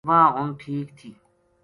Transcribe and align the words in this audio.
واہ 0.09 0.29
ہُن 0.35 0.47
ٹھیک 0.59 0.87
تھی 0.97 1.09